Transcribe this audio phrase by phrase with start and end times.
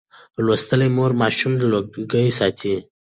[0.45, 2.73] لوستې مور ماشوم له لوګي ساتي.